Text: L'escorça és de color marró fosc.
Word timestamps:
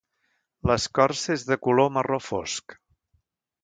L'escorça 0.71 1.37
és 1.37 1.45
de 1.51 1.59
color 1.69 1.95
marró 2.01 2.23
fosc. 2.33 2.79